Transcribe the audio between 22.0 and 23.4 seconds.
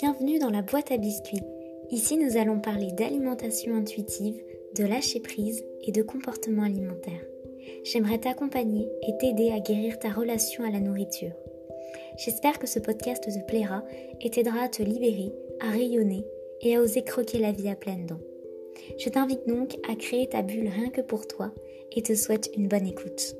te souhaite une bonne écoute.